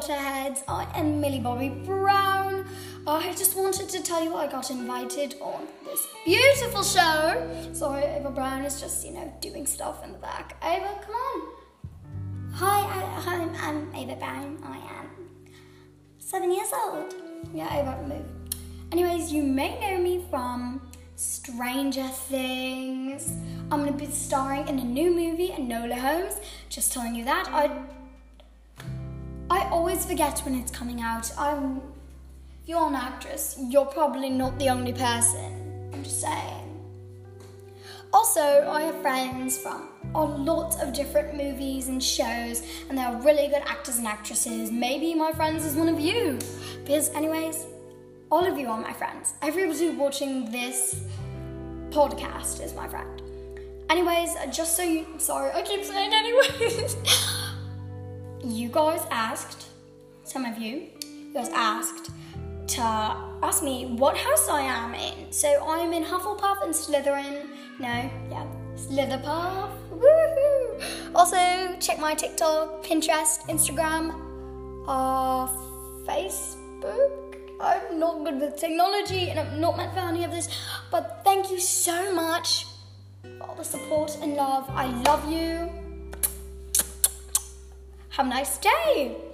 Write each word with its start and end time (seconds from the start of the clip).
Potterheads. 0.00 0.62
I 0.68 0.86
am 0.94 1.22
Millie 1.22 1.40
Bobby 1.40 1.70
Brown. 1.70 2.66
I 3.06 3.32
just 3.32 3.56
wanted 3.56 3.88
to 3.88 4.02
tell 4.02 4.22
you 4.22 4.36
I 4.36 4.46
got 4.46 4.70
invited 4.70 5.36
on 5.40 5.66
this 5.84 6.06
beautiful 6.26 6.82
show. 6.82 7.70
Sorry, 7.72 8.04
Ava 8.04 8.30
Brown 8.30 8.62
is 8.62 8.78
just, 8.78 9.06
you 9.06 9.12
know, 9.12 9.32
doing 9.40 9.66
stuff 9.66 10.04
in 10.04 10.12
the 10.12 10.18
back. 10.18 10.62
Ava, 10.62 11.00
come 11.00 11.14
on. 11.14 11.48
Hi, 12.52 12.80
I, 12.80 13.34
I'm, 13.34 13.56
I'm 13.56 13.94
Ava 13.94 14.16
Brown. 14.16 14.58
I 14.64 14.76
am 14.98 15.08
seven 16.18 16.52
years 16.52 16.70
old. 16.72 17.14
Yeah, 17.54 17.80
Ava, 17.80 18.06
move. 18.06 18.26
Anyways, 18.92 19.32
you 19.32 19.42
may 19.42 19.80
know 19.80 19.96
me 20.02 20.26
from 20.28 20.90
Stranger 21.16 22.06
Things. 22.08 23.32
I'm 23.70 23.82
gonna 23.82 23.92
be 23.92 24.06
starring 24.06 24.68
in 24.68 24.78
a 24.78 24.84
new 24.84 25.10
movie, 25.10 25.48
Enola 25.48 25.98
Holmes. 25.98 26.36
Just 26.68 26.92
telling 26.92 27.14
you 27.14 27.24
that. 27.24 27.48
I 27.48 27.70
always 30.00 30.10
forget 30.10 30.40
when 30.46 30.54
it's 30.54 30.70
coming 30.70 31.02
out. 31.02 31.30
I'm 31.36 31.82
if 32.62 32.68
you're 32.68 32.88
an 32.88 32.94
actress, 32.94 33.58
you're 33.68 33.86
probably 33.86 34.30
not 34.30 34.58
the 34.58 34.68
only 34.70 34.92
person. 34.92 35.90
I'm 35.92 36.02
just 36.02 36.20
saying. 36.20 36.66
Also, 38.12 38.40
I 38.40 38.82
have 38.82 39.00
friends 39.02 39.58
from 39.58 39.88
a 40.14 40.24
lot 40.24 40.80
of 40.80 40.94
different 40.94 41.36
movies 41.36 41.88
and 41.88 42.02
shows, 42.02 42.62
and 42.88 42.96
they're 42.96 43.14
really 43.18 43.48
good 43.48 43.62
actors 43.66 43.98
and 43.98 44.06
actresses. 44.06 44.70
Maybe 44.70 45.14
my 45.14 45.32
friends 45.32 45.64
is 45.64 45.74
one 45.74 45.88
of 45.88 46.00
you. 46.00 46.38
Because, 46.84 47.10
anyways, 47.10 47.66
all 48.30 48.46
of 48.46 48.58
you 48.58 48.68
are 48.68 48.80
my 48.80 48.92
friends. 48.94 49.34
Everybody 49.42 49.90
watching 49.90 50.50
this 50.50 51.02
podcast 51.90 52.64
is 52.64 52.74
my 52.74 52.88
friend. 52.88 53.22
Anyways, 53.90 54.30
just 54.50 54.76
so 54.76 54.82
you. 54.82 55.06
Sorry, 55.18 55.50
I 55.52 55.62
keep 55.62 55.84
saying 55.84 56.12
anyways. 56.12 56.96
you 58.44 58.68
guys 58.70 59.06
asked, 59.10 59.69
some 60.30 60.44
of 60.44 60.56
you, 60.58 60.86
guys 61.34 61.48
asked 61.48 62.12
to 62.68 62.80
ask 62.80 63.64
me 63.64 63.86
what 63.96 64.16
house 64.16 64.48
I 64.48 64.60
am 64.62 64.94
in. 64.94 65.32
So 65.32 65.48
I'm 65.66 65.92
in 65.92 66.04
Hufflepuff 66.04 66.62
and 66.62 66.72
Slytherin. 66.72 67.48
No, 67.80 68.10
yeah, 68.30 68.46
Slitherpuff. 68.76 69.72
Woohoo! 69.90 71.16
Also, 71.16 71.36
check 71.80 71.98
my 71.98 72.14
TikTok, 72.14 72.84
Pinterest, 72.84 73.40
Instagram, 73.48 74.14
uh, 74.86 75.48
Facebook. 76.06 77.34
I'm 77.60 77.98
not 77.98 78.24
good 78.24 78.40
with 78.40 78.56
technology 78.56 79.30
and 79.30 79.40
I'm 79.40 79.60
not 79.60 79.76
meant 79.76 79.92
for 79.92 79.98
any 79.98 80.22
of 80.22 80.30
this, 80.30 80.48
but 80.92 81.22
thank 81.24 81.50
you 81.50 81.58
so 81.58 82.14
much 82.14 82.66
for 83.22 83.48
all 83.48 83.56
the 83.56 83.64
support 83.64 84.16
and 84.22 84.34
love. 84.34 84.64
I 84.68 84.86
love 85.02 85.28
you. 85.28 85.68
Have 88.10 88.26
a 88.26 88.28
nice 88.28 88.58
day. 88.58 89.29